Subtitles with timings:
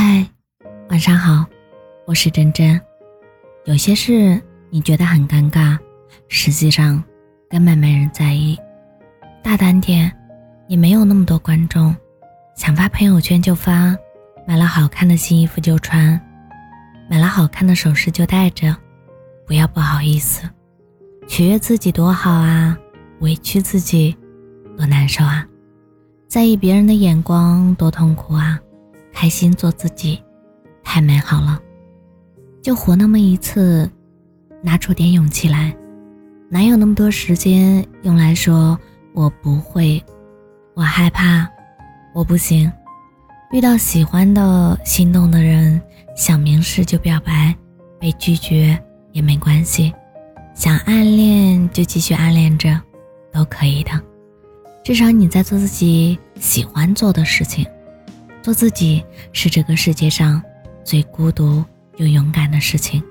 [0.00, 0.24] 嗨，
[0.90, 1.44] 晚上好，
[2.06, 2.80] 我是真真。
[3.64, 4.40] 有些事
[4.70, 5.76] 你觉得很尴尬，
[6.28, 7.02] 实际上
[7.50, 8.56] 根本没人在意。
[9.42, 10.16] 大胆点，
[10.68, 11.92] 你没有那么多观众，
[12.54, 13.92] 想发朋友圈就发，
[14.46, 16.20] 买了好看的新衣服就穿，
[17.10, 18.76] 买了好看的首饰就戴着，
[19.48, 20.48] 不要不好意思。
[21.26, 22.78] 取悦自己多好啊，
[23.18, 24.16] 委屈自己
[24.76, 25.44] 多难受啊，
[26.28, 28.60] 在意别人的眼光多痛苦啊。
[29.12, 30.22] 开心做自己，
[30.82, 31.60] 太美好了，
[32.62, 33.90] 就活那么一次，
[34.62, 35.74] 拿出点勇气来，
[36.48, 38.78] 哪有那么多时间用来说
[39.12, 40.02] 我不会，
[40.74, 41.48] 我害怕，
[42.14, 42.70] 我不行。
[43.50, 45.80] 遇到喜欢的、心动的人，
[46.14, 47.54] 想明示就表白，
[47.98, 48.78] 被拒绝
[49.12, 49.92] 也没关系，
[50.54, 52.80] 想暗恋就继续暗恋着，
[53.32, 53.90] 都可以的。
[54.84, 57.66] 至少你在做自己喜欢做的事情。
[58.48, 60.42] 做自己是这个世界上
[60.82, 61.62] 最孤独
[61.98, 63.02] 又勇敢的事情，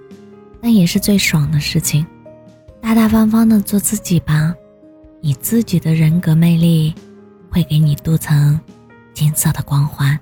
[0.59, 2.03] 但也是最爽的事情。
[2.81, 4.52] 大大方方的做自己吧，
[5.21, 6.91] 你自己的人格魅力
[7.52, 8.59] 会给你镀层
[9.13, 10.19] 金色的光环。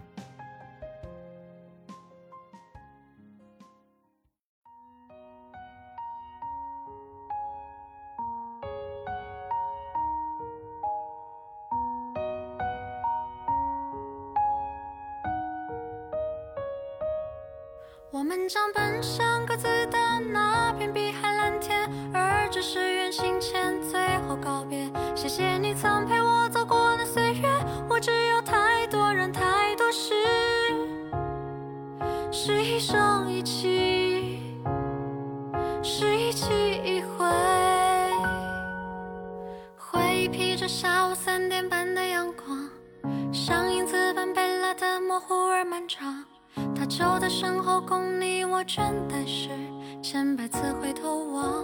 [18.15, 19.97] 我们将奔向各自的
[20.31, 24.89] 那片碧海蓝天，而这是远行前最后告别。
[25.13, 27.49] 谢谢你曾陪我走过那岁月，
[27.89, 30.13] 我只有太多人太多事，
[32.31, 34.39] 是一生一起，
[35.83, 36.53] 是一期
[36.85, 37.25] 一回。
[39.77, 42.69] 回忆披着下午三点半的阳光，
[43.33, 46.23] 像影子般被拉得模糊而漫长。
[46.75, 49.49] 他就在身后，供你我倦怠时，
[50.01, 51.63] 千百次回头望。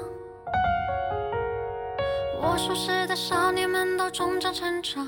[2.42, 5.06] 我熟识的少年们都终将成长，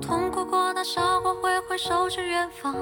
[0.00, 2.74] 痛哭过、大笑过，挥挥手去远方。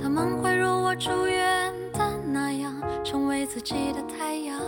[0.00, 4.60] 他们会如我祝愿的那样，成为自己的太阳。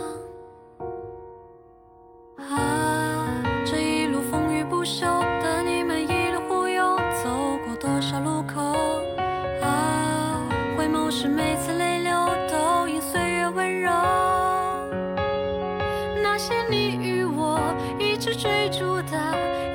[16.23, 17.59] 那些你与我
[17.99, 19.19] 一直追逐的，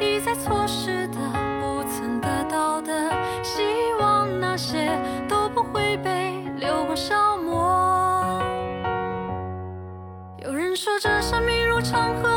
[0.00, 1.18] 一再错失的，
[1.60, 3.10] 不曾得到的，
[3.44, 3.62] 希
[4.00, 4.90] 望那些
[5.28, 8.42] 都不会被流光消磨。
[10.38, 12.28] 有人说这生命如长河，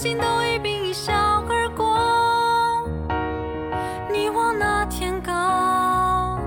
[0.00, 1.12] 到如今都一并一笑
[1.46, 2.88] 而过。
[4.10, 6.38] 你望那天高，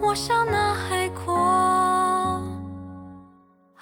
[0.00, 1.36] 我向那海阔。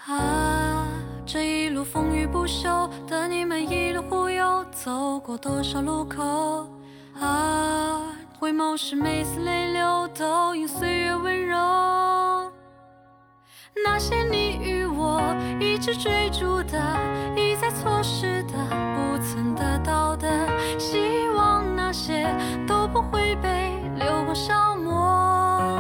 [0.07, 0.87] 啊，
[1.25, 2.69] 这一路风雨不休
[3.09, 6.69] 等你们一路忽悠，走过多少路口？
[7.19, 8.03] 啊。
[8.39, 11.57] 回眸时，每丝泪流都因岁月温柔。
[13.85, 15.23] 那些你与我
[15.61, 16.77] 一直追逐的，
[22.67, 25.79] 都不会被流光消磨。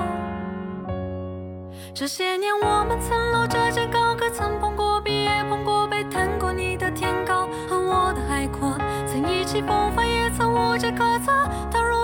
[1.95, 8.77] 这些年，我们曾搂着肩高歌，曾碰过壁，也碰过杯谈过你的天高和我的海阔，
[9.07, 11.33] 曾意气风发，也曾无计可测。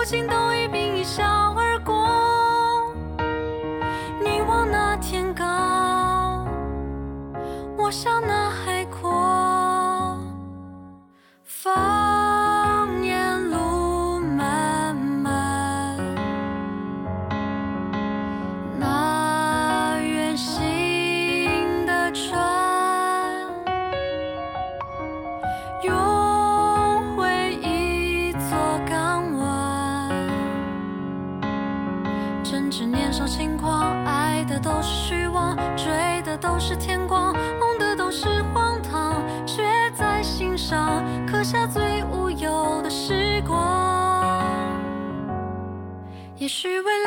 [0.09, 1.23] 心都一并一笑
[1.55, 1.95] 而过。
[4.23, 5.45] 你望那天高，
[7.77, 8.68] 我想那海
[33.27, 39.63] 轻狂，爱的都是虚妄，追的都是天光，梦的都是荒唐，却
[39.95, 44.43] 在心上刻下最无忧的时光。
[46.39, 46.98] 也许未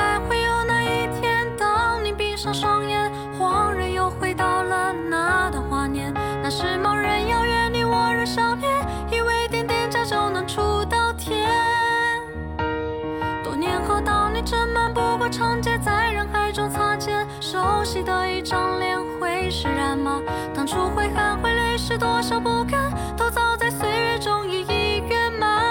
[18.51, 20.21] 张脸会释然吗？
[20.53, 25.63] 当初挥汗会泪是多少不甘，都早在岁月中一一圆满。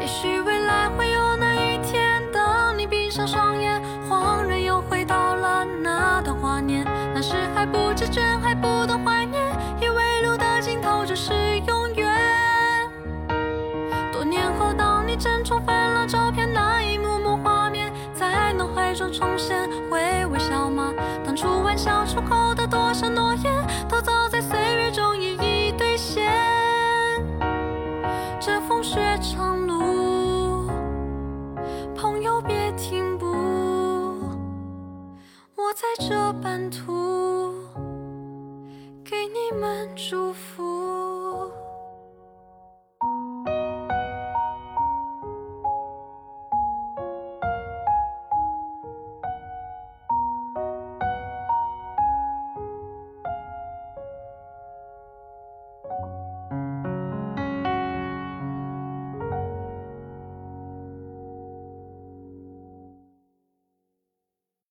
[0.00, 3.80] 也许未来会有那一天，当你闭上双眼，
[4.10, 6.84] 恍然又回到了那段华年。
[7.14, 9.40] 那时还不知倦，还不懂怀念，
[9.80, 12.12] 以为路的尽头就是永远。
[14.12, 20.02] 多年后，当你正重翻了照片，那一幕幕画面在脑海中重现，会